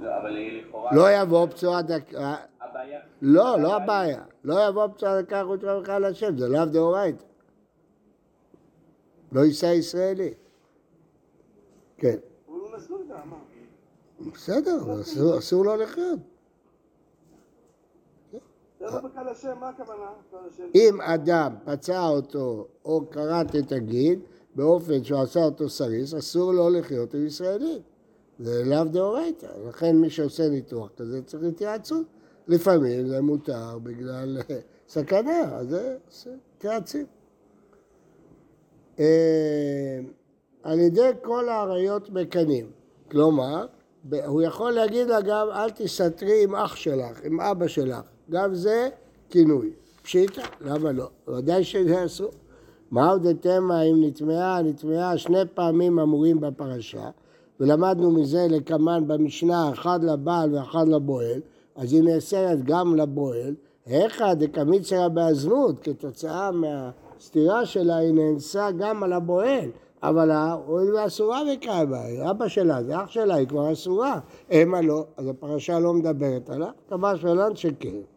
לא, 0.00 0.18
אבל 0.20 0.30
לכאורה... 0.30 0.96
לא 0.96 1.12
יבוא 1.12 1.46
פצועה 1.46 1.82
דקה, 1.82 2.36
הבעיה... 2.60 3.00
לא, 3.22 3.60
לא 3.60 3.76
הבעיה, 3.76 4.22
לא 4.44 4.68
יבוא 4.68 4.86
פצועה 4.86 5.22
דקה 5.22 5.42
חוץ 5.46 5.64
ממך 5.64 5.88
להשם, 5.88 6.38
זה 6.38 6.48
לאו 6.48 6.64
דאורייתא. 6.64 7.24
לא 9.32 9.40
יישא 9.40 9.66
ישראלי. 9.66 10.34
כן. 11.96 12.16
הוא 12.46 12.76
נשוי 12.76 12.98
גם, 13.10 13.30
מה? 13.30 13.36
בסדר, 14.32 15.00
אסור 15.38 15.64
לו 15.64 15.76
לחיות. 15.76 16.18
זה 18.32 18.38
לא 18.38 18.38
בקהל 18.38 18.40
השם, 18.40 18.40
מה 18.40 18.40
הכוונה? 18.40 18.40
קהל 18.40 18.40
השם? 18.40 18.73
אם 20.74 21.00
אדם 21.00 21.54
פצע 21.64 22.08
אותו 22.08 22.66
או 22.84 23.10
כרת 23.10 23.56
את 23.56 23.72
הגיד 23.72 24.20
באופן 24.54 25.04
שהוא 25.04 25.20
עשה 25.20 25.44
אותו 25.44 25.68
סריס, 25.68 26.14
אסור 26.14 26.52
לו 26.52 26.70
לחיות 26.70 27.14
עם 27.14 27.26
ישראלים. 27.26 27.82
זה 28.38 28.64
לאו 28.64 28.84
דאורייתא. 28.84 29.46
לכן 29.68 29.96
מי 29.96 30.10
שעושה 30.10 30.48
ניתוח 30.48 30.88
כזה 30.96 31.22
צריך 31.22 31.44
התייעצות. 31.44 32.06
לפעמים 32.48 33.08
זה 33.08 33.20
מותר 33.20 33.78
בגלל 33.82 34.38
אה, 34.50 34.58
סכנה, 34.88 35.56
אז 35.56 35.68
זה 35.68 35.96
מתייעצים. 36.56 37.06
אה, 38.98 40.00
על 40.62 40.80
ידי 40.80 41.10
כל 41.22 41.48
האריות 41.48 42.10
מקנים. 42.10 42.70
כלומר, 43.10 43.66
הוא 44.26 44.42
יכול 44.42 44.72
להגיד 44.72 45.08
לה 45.08 45.20
גם 45.20 45.48
אל 45.50 45.70
תסתרי 45.70 46.44
עם 46.44 46.54
אח 46.54 46.76
שלך, 46.76 47.20
עם 47.24 47.40
אבא 47.40 47.66
שלך. 47.66 48.13
גם 48.30 48.54
זה 48.54 48.88
כינוי. 49.30 49.70
פשיטא, 50.02 50.42
למה 50.60 50.92
לא? 50.92 51.08
ודאי 51.28 51.64
שזה 51.64 52.04
אסור. 52.04 52.30
מהו 52.90 53.18
דתמא 53.18 53.82
אם 53.90 54.04
נטמעה? 54.04 54.62
נטמעה 54.62 55.18
שני 55.18 55.38
פעמים 55.54 55.98
אמורים 55.98 56.40
בפרשה, 56.40 57.10
ולמדנו 57.60 58.10
מזה 58.10 58.46
לקמן 58.50 59.04
במשנה, 59.06 59.72
אחד 59.72 60.04
לבעל 60.04 60.54
ואחד 60.54 60.88
לבועל, 60.88 61.40
אז 61.76 61.92
היא 61.92 62.02
נאסרת 62.02 62.64
גם 62.64 62.96
לבועל. 62.96 63.54
היכא 63.86 64.34
דקמיצרא 64.34 65.08
באזנות, 65.08 65.80
כתוצאה 65.82 66.50
מהסתירה 66.50 67.66
שלה 67.66 67.96
היא 67.96 68.14
נאנסה 68.14 68.70
גם 68.70 69.02
על 69.02 69.12
הבועל. 69.12 69.70
אבל 70.02 70.30
הואיל 70.66 70.94
ואסורה 70.94 71.40
בקרבה, 71.52 72.30
אבא 72.30 72.48
שלה, 72.48 72.82
זה 72.82 72.96
אח 72.96 73.10
שלה, 73.10 73.34
היא 73.34 73.48
כבר 73.48 73.72
אסורה. 73.72 74.18
המה 74.50 74.80
לא, 74.80 75.04
אז 75.16 75.28
הפרשה 75.28 75.78
לא 75.78 75.92
מדברת 75.92 76.50
עליו, 76.50 76.68
קבע 76.88 77.16
שלן 77.16 77.56
שכן. 77.56 78.13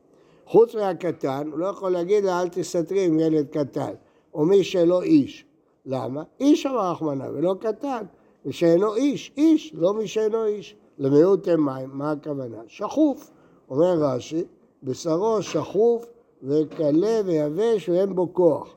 חוץ 0.47 0.75
מהקטן, 0.75 1.49
הוא 1.51 1.59
לא 1.59 1.65
יכול 1.65 1.91
להגיד 1.91 2.23
לה 2.23 2.41
אל 2.41 2.49
תסתרי 2.49 3.05
עם 3.05 3.19
ילד 3.19 3.47
קטן, 3.47 3.93
או 4.33 4.45
מי 4.45 4.63
שלא 4.63 5.01
איש. 5.01 5.45
למה? 5.85 6.23
איש 6.39 6.65
אמר 6.65 6.91
רחמנא 6.91 7.27
ולא 7.33 7.55
קטן, 7.59 8.03
ושאינו 8.45 8.95
איש, 8.95 9.31
איש, 9.37 9.73
לא 9.75 9.93
מי 9.93 10.07
שאינו 10.07 10.45
איש. 10.45 10.75
למיעוט 10.97 11.47
מים, 11.47 11.89
מה 11.93 12.11
הכוונה? 12.11 12.57
שחוף. 12.67 13.31
אומר 13.69 13.93
רש"י, 13.99 14.43
בשרו 14.83 15.41
שחוף 15.41 16.05
וקלה 16.43 17.21
ויבש 17.25 17.89
ואין 17.89 18.15
בו 18.15 18.33
כוח. 18.33 18.75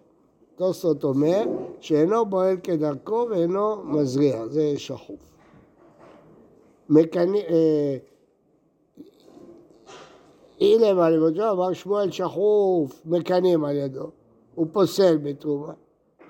תוספות 0.56 1.04
אומר 1.04 1.44
שאינו 1.80 2.26
בועל 2.26 2.56
כדרכו 2.62 3.26
ואינו 3.30 3.84
מזריע, 3.84 4.46
זה 4.48 4.78
שחוף. 4.78 5.34
מקני... 6.88 7.42
אה, 10.62 10.66
אילם 10.66 10.98
על 10.98 11.14
ידו, 11.14 11.50
אמר 11.50 11.72
שמואל 11.72 12.10
שחוף, 12.10 13.02
מקנים 13.06 13.64
על 13.64 13.76
ידו, 13.76 14.10
הוא 14.54 14.66
פוסל 14.72 15.16
בתרומה. 15.16 15.72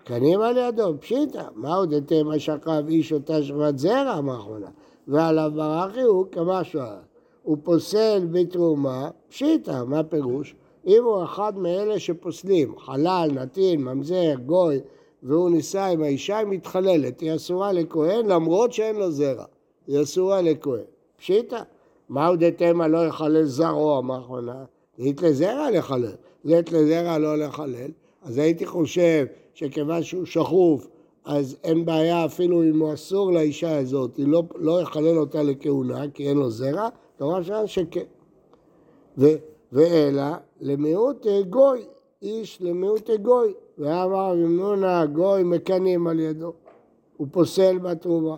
מקנים 0.03 0.41
על 0.41 0.57
ידו, 0.57 0.95
פשיטא, 1.01 1.43
מה 1.55 1.75
עוד 1.75 1.93
אתם 1.93 2.31
השכב 2.31 2.85
איש 2.89 3.13
אותה 3.13 3.43
שכבת 3.43 3.79
זרע, 3.79 4.19
אמר 4.19 4.33
האחרונה, 4.33 4.69
ועליו 5.09 5.53
ברכי 5.55 6.01
הוא 6.01 6.27
שואל. 6.63 6.87
הוא 7.43 7.57
פוסל 7.63 8.27
בתרומה, 8.31 9.11
פשיטא, 9.29 9.85
מה 9.87 10.03
פירוש? 10.03 10.55
אם 10.87 11.05
הוא 11.05 11.25
אחד 11.25 11.59
מאלה 11.59 11.99
שפוסלים, 11.99 12.79
חלל, 12.79 13.31
נתין, 13.35 13.85
ממזר, 13.85 14.35
גוי, 14.47 14.81
והוא 15.23 15.51
נישא 15.51 15.85
עם 15.85 16.03
האישה, 16.03 16.39
היא 16.39 16.47
מתחללת, 16.47 17.21
היא 17.21 17.35
אסורה 17.35 17.73
לכהן 17.73 18.27
למרות 18.27 18.73
שאין 18.73 18.97
לו 18.97 19.11
זרע, 19.11 19.45
היא 19.87 20.03
אסורה 20.03 20.43
לכהן. 20.43 20.85
פשיטא. 21.17 21.63
מהו 22.11 22.37
דתמא 22.37 22.85
לא 22.85 23.07
יחלל 23.07 23.45
זרעו, 23.45 23.99
אמר 23.99 24.15
האחרונה? 24.15 24.65
זית 24.99 25.23
לזרע 25.23 25.71
לחלל, 25.71 26.13
זית 26.45 26.73
לזרע 26.73 27.19
לא 27.19 27.39
לחלל. 27.39 27.91
אז 28.23 28.39
הייתי 28.39 28.67
חושב 28.67 29.27
שכיוון 29.55 30.03
שהוא 30.03 30.25
שחוף, 30.25 30.87
אז 31.25 31.57
אין 31.65 31.85
בעיה 31.85 32.25
אפילו 32.25 32.63
אם 32.63 32.81
הוא 32.81 32.95
אסור 32.95 33.33
לאישה 33.33 33.79
הזאת, 33.79 34.17
היא 34.17 34.27
לא, 34.29 34.43
לא 34.55 34.83
יחלל 34.83 35.19
אותה 35.19 35.43
לכהונה, 35.43 36.05
כי 36.15 36.29
אין 36.29 36.37
לו 36.37 36.51
זרע, 36.51 36.89
כמובן 37.19 37.45
שאין 37.45 37.67
שכן. 37.67 38.05
ואלא 39.73 40.33
למיעוט 40.61 41.27
גוי, 41.51 41.85
איש 42.23 42.63
למיעוט 42.63 43.11
גוי. 43.23 43.53
ואמר 43.79 44.33
רבי 44.33 45.13
גוי 45.13 45.43
מקנים 45.43 46.07
על 46.07 46.21
ידו, 46.21 46.53
הוא 47.17 47.27
פוסל 47.31 47.79
בתרומה. 47.79 48.37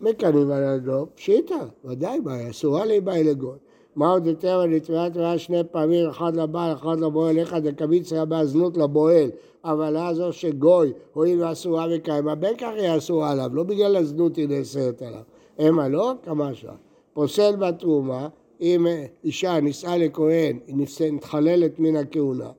מקנים 0.00 0.50
על 0.50 0.76
ידו, 0.76 1.06
פשיטא, 1.14 1.58
ודאי, 1.84 2.20
מה, 2.20 2.50
אסורה 2.50 2.84
להיבאי 2.84 3.24
לגוי. 3.24 3.58
מה 3.96 4.10
עוד 4.10 4.26
יותר 4.26 4.66
נטמעת 4.66 5.16
רעה 5.16 5.38
שני 5.38 5.60
פעמים, 5.70 6.08
אחד 6.08 6.36
לבעל, 6.36 6.72
אחד 6.72 7.00
לבועל, 7.00 7.42
אחד 7.42 7.64
לקמיצה 7.64 8.24
בהזנות 8.24 8.76
לבועל, 8.76 9.30
אבל 9.64 9.96
הזו 9.96 10.32
שגוי, 10.32 10.92
הואיל 11.12 11.42
ואסורה 11.42 11.86
וקיימה, 11.94 12.34
בין 12.34 12.56
כך 12.56 12.70
היא 12.76 12.96
אסורה 12.96 13.30
עליו, 13.30 13.50
לא 13.52 13.62
בגלל 13.62 13.96
הזנות 13.96 14.36
היא 14.36 14.48
נאסרת 14.48 15.02
עליו. 15.02 15.22
המה 15.58 15.88
לא, 15.88 16.12
כמה 16.22 16.54
שעה. 16.54 16.74
פוסל 17.14 17.56
בתרומה, 17.56 18.28
אם 18.60 18.86
אישה 19.24 19.60
נישאה 19.60 19.98
לכהן, 19.98 20.58
היא 20.66 20.76
מתחללת 21.12 21.78
מן 21.78 21.96
הכהונה. 21.96 22.50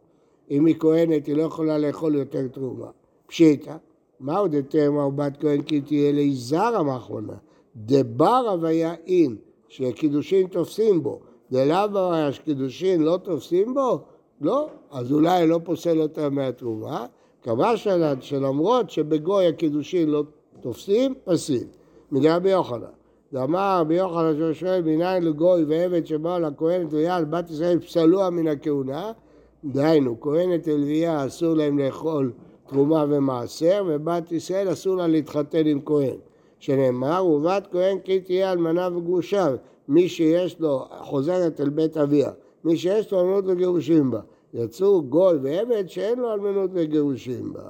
אם 0.52 0.66
היא 0.66 0.76
כהנת, 0.80 1.26
היא 1.26 1.36
לא 1.36 1.44
יכולה 1.44 1.78
לאכול 1.78 2.16
יותר 2.16 2.48
תרומה. 2.48 2.88
פשיטא, 3.28 3.76
מה 4.20 4.38
עוד 4.38 4.54
יותר 4.54 4.92
מהו 4.92 5.12
בת 5.12 5.38
כהן 5.40 5.62
כי 5.62 5.82
תהיה 5.82 6.12
ליזרא 6.12 6.84
מאחרונה? 6.84 7.34
דבר 7.76 8.50
הוויה 8.50 8.94
אין, 9.08 9.36
שקידושין 9.68 10.48
תופסים 10.48 11.04
בו. 11.04 11.20
דלאו 11.52 12.00
הוויה 12.00 12.32
שקידושין 12.32 13.02
לא 13.02 13.20
תופסים 13.24 13.74
בו? 13.74 14.00
לא. 14.42 14.68
אז 14.92 15.12
אולי 15.12 15.48
לא 15.48 15.60
פוסל 15.64 16.02
אותה 16.02 16.30
מהתרומה. 16.30 17.06
קבע 17.42 17.78
שלד 17.78 18.22
שלמרות 18.22 18.90
שבגוי 18.90 19.48
הקידושין 19.48 20.10
לא 20.10 20.24
תופסים, 20.62 21.14
פסים. 21.26 21.68
מרבי 22.12 22.50
יוחנן. 22.50 22.98
ואמר 23.34 23.78
רבי 23.80 23.96
יוחנן 23.96 24.54
שואל 24.54 24.82
מניין 24.82 25.24
לגוי 25.24 25.64
ועבד 25.64 26.06
שבאו 26.06 26.40
לכהנת 26.40 26.94
ויעל 26.94 27.26
בת 27.26 27.50
ישראל 27.50 27.80
פסלוה 27.80 28.30
מן 28.30 28.48
הכהונה 28.48 29.12
דהיינו, 29.66 30.22
כהנת 30.22 30.68
הלוויה 30.68 31.26
אסור 31.26 31.54
להם 31.54 31.80
לאכול 31.80 32.32
תרומה 32.68 33.06
ומעשר, 33.10 33.84
ובת 33.88 34.32
ישראל 34.32 34.72
אסור 34.72 34.96
לה 34.96 35.08
להתחתן 35.08 35.68
עם 35.68 35.80
כהן. 35.86 36.18
שנאמר, 36.60 37.26
ובת 37.26 37.68
כהן 37.72 38.00
כי 38.00 38.20
תהיה 38.20 38.52
אלמנה 38.52 38.90
וגרושה, 38.98 39.48
מי 39.88 40.10
שיש 40.10 40.60
לו, 40.60 40.86
חוזרת 41.00 41.62
אל 41.62 41.70
בית 41.70 41.98
אביה, 41.98 42.32
מי 42.64 42.78
שיש 42.78 43.12
לו 43.12 43.22
אלמנות 43.22 43.44
וגירושים 43.48 44.12
בה. 44.12 44.20
יצאו 44.54 45.02
גוי 45.02 45.38
ועבד 45.42 45.90
שאין 45.90 46.20
לו 46.20 46.34
אלמנות 46.34 46.70
וגירושים 46.74 47.54
בה. 47.54 47.70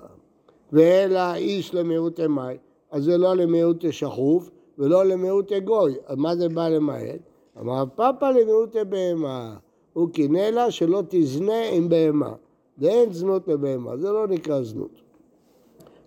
ואלא 0.73 1.35
איש 1.35 1.73
למיעוט 1.73 2.19
אמי, 2.19 2.57
אז 2.91 3.03
זה 3.03 3.17
לא 3.17 3.35
למיעוט 3.35 3.85
שחוף 3.91 4.49
ולא 4.77 5.05
למיעוט 5.05 5.51
גוי. 5.53 5.95
אז 6.05 6.17
מה 6.17 6.35
זה 6.35 6.49
בא 6.49 6.69
למעט? 6.69 7.19
אמר 7.61 7.83
פאפה 7.95 8.31
למיעוט 8.31 8.75
בהמה. 8.89 9.55
הוא 9.93 10.09
קינא 10.09 10.49
לה 10.49 10.71
שלא 10.71 11.03
תזנה 11.09 11.69
עם 11.71 11.89
בהמה. 11.89 12.33
ואין 12.79 13.13
זנות 13.13 13.47
לבהמה, 13.47 13.97
זה 13.97 14.11
לא 14.11 14.27
נקרא 14.27 14.61
זנות. 14.61 15.01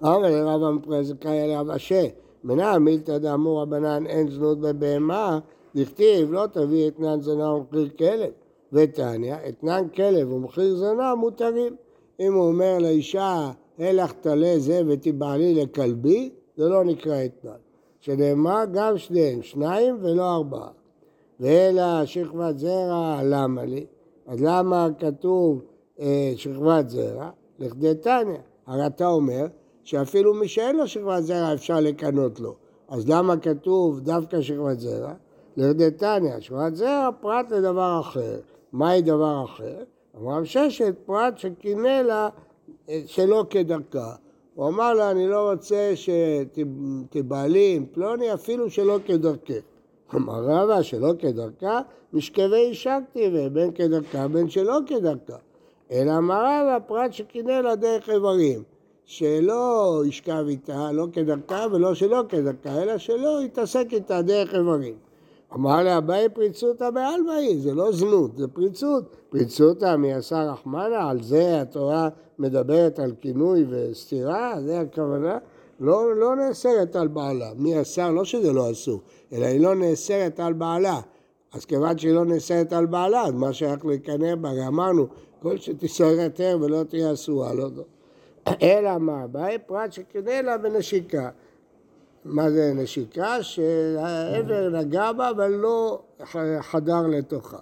אמר 0.03 0.19
לרב 0.19 0.62
המפרזקאי 0.62 1.41
עליו 1.41 1.77
אשה, 1.77 2.07
מנע 2.45 2.79
מילתא 2.79 3.19
דאמור 3.19 3.62
רבנן 3.62 4.07
אין 4.07 4.31
זנות 4.31 4.61
בבהמה, 4.61 5.39
דכתיב 5.75 6.33
לא 6.33 6.47
תביא 6.53 6.89
אתנן 6.89 7.21
זנה 7.21 7.53
ומחיר 7.53 7.89
כלב. 7.99 8.31
ותניא, 8.73 9.37
אתנן 9.49 9.89
כלב 9.95 10.33
ומחיר 10.33 10.77
זנה 10.77 11.15
מותרים. 11.15 11.77
אם 12.21 12.35
הוא 12.35 12.47
אומר 12.47 12.79
לאישה, 12.79 13.50
הלך 13.79 14.12
תלה 14.12 14.55
זה 14.59 14.83
ותיבעלי 14.89 15.55
לכלבי, 15.55 16.31
זה 16.57 16.69
לא 16.69 16.85
נקרא 16.85 17.25
אתנן. 17.25 17.59
שנאמר 18.00 18.62
גם 18.73 18.99
שניהם, 18.99 19.43
שניים 19.43 19.97
ולא 20.00 20.35
ארבעה. 20.35 20.69
ואלא 21.41 22.05
שכבת 22.05 22.59
זרע, 22.59 23.21
למה 23.25 23.65
לי? 23.65 23.87
אז 24.27 24.43
למה 24.43 24.89
כתוב 24.99 25.62
שכבת 26.37 26.88
זרע? 26.88 27.30
לכדי 27.59 27.95
תניא. 27.95 28.38
הרי 28.66 28.87
אתה 28.87 29.07
אומר 29.07 29.47
שאפילו 29.85 30.35
מי 30.35 30.49
שאין 30.49 30.76
לו 30.76 30.87
שכבת 30.87 31.23
זרע 31.23 31.54
אפשר 31.54 31.80
לקנות 31.80 32.40
לו. 32.40 32.54
אז 32.88 33.09
למה 33.09 33.37
כתוב 33.37 34.00
דווקא 34.00 34.40
שכבת 34.40 34.80
זרע? 34.80 35.12
לכדי 35.57 35.90
תניא, 35.90 36.40
שכבת 36.40 36.75
זרע 36.75 37.11
פרט 37.21 37.52
לדבר 37.52 38.00
אחר. 38.00 38.40
מהי 38.73 39.02
דבר 39.02 39.45
אחר? 39.45 39.83
אמר 40.19 40.45
ששת 40.45 40.95
פרט 41.07 41.38
שקינא 41.38 42.00
לה 42.02 42.28
אה, 42.88 43.00
שלא 43.07 43.45
כדרכה. 43.50 44.14
הוא 44.54 44.69
אמר 44.69 44.95
לה, 44.95 45.11
אני 45.11 45.28
לא 45.28 45.50
רוצה 45.50 45.92
שתבעלי 45.95 47.75
עם 47.76 47.87
פלוני 47.92 48.35
אפילו 48.35 48.71
שלא 48.71 48.99
כדרכך. 49.04 49.61
אמר 50.14 50.44
רבא 50.44 50.83
שלא 50.83 51.12
כדרכה, 51.18 51.81
משכבי 52.12 52.70
השקתי 52.70 53.31
ובין 53.33 53.72
כדרכה 53.72 54.29
בין 54.29 54.48
שלא 54.48 54.79
כדרכה. 54.87 55.37
אלא 55.90 56.18
אמר 56.18 56.44
רבא 56.44 56.79
פרט 56.87 57.12
שקינא 57.12 57.53
לה 57.53 57.76
דרך 57.76 58.11
איברים, 58.11 58.62
שלא 59.05 60.03
ישכב 60.07 60.44
איתה, 60.48 60.92
לא 60.92 61.07
כדרכה 61.12 61.66
ולא 61.72 61.94
שלא 61.94 62.22
כדרכה, 62.29 62.83
אלא 62.83 62.98
שלא 62.98 63.42
יתעסק 63.44 63.87
איתה 63.92 64.22
דרך 64.22 64.55
איברים. 64.55 64.94
אמר 65.55 65.83
לה, 65.83 65.98
אביי 65.98 66.29
פריצותא 66.29 66.90
בעלמא 66.90 67.33
היא, 67.33 67.61
זה 67.61 67.74
לא 67.74 67.92
זנות, 67.92 68.37
זה 68.37 68.48
פריצות. 68.48 69.05
פריצותא 69.29 69.96
מעשה 69.96 70.53
רחמנה, 70.53 71.11
על 71.11 71.22
זה 71.22 71.61
התורה 71.61 72.09
מדברת 72.38 72.98
על 72.98 73.12
כינוי 73.20 73.64
וסתירה, 73.68 74.55
זה 74.64 74.81
הכוונה. 74.81 75.38
לא, 75.81 76.16
לא 76.16 76.37
נאסרת 76.37 76.96
על 76.96 77.09
בעלה. 77.09 77.50
מי 77.57 77.81
אסר? 77.81 78.11
לא 78.11 78.24
שזה 78.24 78.53
לא 78.53 78.70
אסור, 78.70 79.00
אלא 79.33 79.46
היא 79.46 79.61
לא 79.61 79.74
נאסרת 79.74 80.40
על 80.40 80.53
בעלה. 80.53 81.00
אז 81.53 81.64
כיוון 81.64 81.98
שהיא 81.98 82.12
לא 82.12 82.24
נאסרת 82.24 82.72
על 82.72 82.87
בעלה, 82.87 83.22
אז 83.22 83.33
מה 83.33 83.53
שייך 83.53 83.85
לקנא 83.85 84.35
בה? 84.35 84.50
אמרנו, 84.68 85.07
כל 85.42 85.59
שתישאר 85.59 86.07
יותר 86.07 86.59
ולא 86.61 86.83
תהיה 86.88 87.12
אסורה, 87.12 87.55
לא. 87.55 87.68
אלא 88.62 88.98
מה? 88.98 89.26
באי 89.26 89.59
פרט 89.66 89.92
שקנא 89.92 90.31
לה 90.31 90.59
בנשיקה. 90.59 91.31
מה 92.24 92.50
זה 92.50 92.72
נשיקה? 92.74 93.42
שהעבר 93.42 94.68
נגע 94.68 95.12
בה 95.12 95.31
אבל 95.31 95.50
לא 95.50 96.03
חדר 96.61 97.07
לתוכה. 97.07 97.59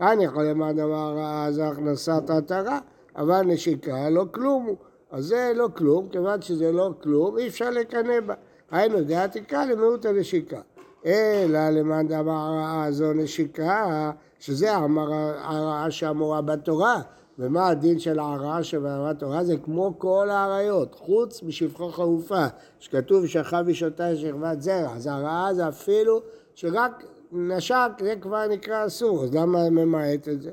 אני 0.00 0.24
יכול 0.24 0.44
למד 0.44 0.78
אמר 0.78 1.18
אז 1.20 1.58
הכנסת 1.58 2.30
עטרה, 2.30 2.78
אבל 3.16 3.42
נשיקה 3.42 4.10
לא 4.10 4.24
כלום. 4.30 4.74
אז 5.10 5.24
זה 5.24 5.52
לא 5.54 5.68
כלום, 5.76 6.08
כיוון 6.08 6.42
שזה 6.42 6.72
לא 6.72 6.90
כלום, 7.02 7.38
אי 7.38 7.48
אפשר 7.48 7.70
לקנא 7.70 8.20
בה. 8.20 8.34
היינו 8.70 9.00
דעת 9.00 9.34
עיקר 9.34 9.64
למיעוט 9.70 10.06
הנשיקה. 10.06 10.60
אלא 11.06 11.68
למען 11.70 12.08
דבר 12.08 12.30
הרעה 12.30 12.86
זו 12.90 13.12
נשיקה, 13.12 14.10
שזה 14.44 14.72
הרעה 14.72 15.90
שאמורה 15.90 16.42
בתורה. 16.42 17.00
ומה 17.38 17.68
הדין 17.68 17.98
של 17.98 18.18
ההרעה 18.18 18.62
שבהרעת 18.62 19.18
תורה? 19.18 19.44
זה 19.44 19.56
כמו 19.56 19.94
כל 19.98 20.28
האריות, 20.30 20.94
חוץ 20.94 21.42
משפחו 21.42 21.88
חרופה, 21.88 22.46
שכתוב 22.78 23.26
שכב 23.26 23.64
אישותה 23.68 24.16
שכבת 24.16 24.62
זרע. 24.62 24.92
אז 24.96 25.06
ההרעה 25.06 25.54
זה 25.54 25.68
אפילו 25.68 26.20
שרק 26.54 27.04
נשק, 27.32 27.90
זה 28.00 28.14
כבר 28.20 28.46
נקרא 28.46 28.86
אסור, 28.86 29.24
אז 29.24 29.34
למה 29.34 29.70
ממעט 29.70 30.28
את 30.28 30.42
זה? 30.42 30.50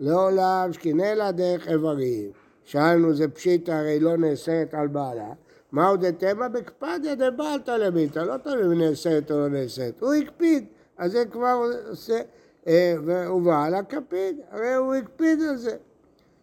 לעולם 0.00 0.72
שקינא 0.72 1.02
לה 1.02 1.32
דרך 1.32 1.68
איברים. 1.68 2.30
שאלנו 2.64 3.14
זה 3.14 3.28
פשיטא 3.28 3.70
הרי 3.70 4.00
לא 4.00 4.16
נאסרת 4.16 4.74
על 4.74 4.88
בעלה, 4.88 5.32
מה 5.72 5.88
עוד 5.88 6.06
דתמא 6.06 6.48
בקפדיה 6.48 7.14
דבעלתא 7.14 7.70
למיתא, 7.70 8.18
לא 8.18 8.36
תלוי 8.36 8.66
אם 8.66 8.82
נאסרת 8.82 9.30
או 9.30 9.36
לא 9.36 9.48
נאסרת, 9.48 10.00
הוא 10.00 10.14
הקפיד, 10.14 10.64
אז 10.98 11.12
זה 11.12 11.24
כבר 11.24 11.60
עושה, 11.90 12.20
אה, 12.66 12.94
ובעלה 13.32 13.82
קפיד, 13.82 14.40
הרי 14.50 14.74
הוא 14.74 14.94
הקפיד 14.94 15.38
על 15.48 15.56
זה. 15.56 15.76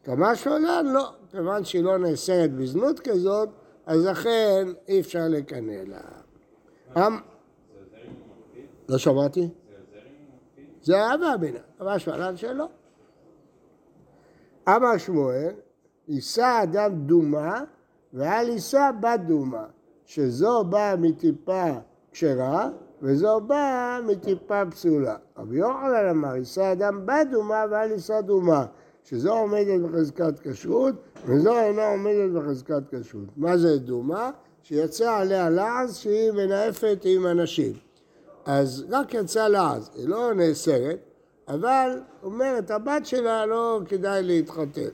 כמה 0.04 0.36
שעולה, 0.36 0.82
לא, 0.82 1.10
כיוון 1.32 1.64
שהיא 1.64 1.84
לא 1.84 1.98
נאסרת 1.98 2.54
בזנות 2.54 3.00
כזאת, 3.00 3.50
אז 3.86 4.06
לכן 4.06 4.68
אי 4.88 5.00
אפשר 5.00 5.28
לקנא 5.30 5.82
לה. 5.88 6.02
אמ- 6.98 7.20
לא 8.90 8.98
שמעתי? 8.98 9.50
זה 10.84 11.14
אבא 11.14 11.34
אבינה, 11.36 11.60
אבל 11.80 11.98
שמעלן 11.98 12.38
שלא. 12.38 12.68
אמר 14.70 14.98
שמואל, 14.98 15.54
יישא 16.08 16.60
אדם 16.64 16.96
דומה 16.96 17.64
ואל 18.14 18.50
יישא 18.50 18.90
בת 19.02 19.20
דומה, 19.28 19.66
שזו 20.06 20.64
באה 20.64 20.96
מטיפה 20.96 21.72
כשרה 22.12 22.70
וזו 23.02 23.42
באה 23.42 24.00
מטיפה 24.02 24.62
פסולה. 24.72 25.16
רבי 25.38 25.58
יוחנן 25.58 26.10
אמר, 26.10 26.36
יישא 26.36 26.72
אדם 26.72 27.06
בת 27.06 27.28
דומה 27.32 27.66
ואל 27.72 27.92
יישא 27.92 28.22
דומה, 28.22 28.66
שזו 29.04 29.34
עומדת 29.34 29.82
בחזקת 29.82 30.40
כשרות 30.40 30.96
וזו 31.26 31.60
אינה 31.60 31.92
עומדת 31.92 32.32
בחזקת 32.32 32.82
כשרות. 32.92 33.28
מה 33.38 33.58
זה 33.58 33.78
דומה? 33.78 34.32
שיצא 34.64 35.12
עליה 35.12 35.50
לעז 35.50 35.96
שהיא 35.96 36.32
מנאפת 36.32 36.98
עם 37.04 37.28
אנשים. 37.28 37.74
אז 38.46 38.86
רק 38.90 39.14
יצא 39.14 39.48
לעז, 39.48 39.90
היא 39.96 40.10
לא 40.10 40.34
נאסרת, 40.34 41.00
אבל 41.48 42.00
אומרת, 42.24 42.72
הבת 42.72 43.06
שלה 43.06 43.46
לא 43.46 43.82
כדאי 43.86 44.24
להתחתן. 44.24 44.90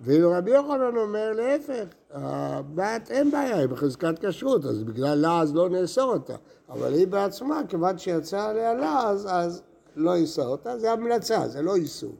ואילו 0.00 0.32
רבי 0.32 0.50
יוחנן 0.50 0.96
אומר 0.96 1.32
להפך, 1.32 1.84
הבת 2.10 3.10
אין 3.10 3.30
בעיה, 3.30 3.56
היא 3.58 3.66
בחזקת 3.66 4.26
כשרות, 4.26 4.64
אז 4.64 4.84
בגלל 4.84 5.14
לעז 5.14 5.54
לא 5.54 5.68
נאסור 5.68 6.12
אותה. 6.12 6.34
אבל 6.72 6.92
היא 6.94 7.06
בעצמה, 7.06 7.60
כיוון 7.68 7.98
שיצא 7.98 8.48
עליה 8.48 8.74
לעז, 8.74 9.26
אז 9.30 9.62
לא 9.96 10.16
יישא 10.16 10.42
אותה, 10.42 10.78
זה 10.78 10.92
המלצה, 10.92 11.48
זה 11.48 11.62
לא 11.62 11.74
איסור, 11.76 12.14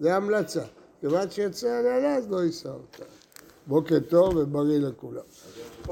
זה 0.00 0.16
המלצה. 0.16 0.62
כיוון 1.00 1.30
שיצא 1.30 1.68
עליה 1.68 1.98
לעז, 1.98 2.30
לא 2.30 2.42
יישא 2.42 2.68
אותה. 2.68 3.04
בוקר 3.66 3.98
טוב 4.08 4.36
ובריא 4.36 4.78
לכולם. 4.78 5.22